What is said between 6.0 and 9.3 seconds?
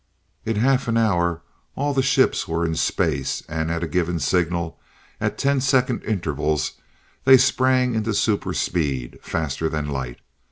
intervals, they sprang into the superspeed,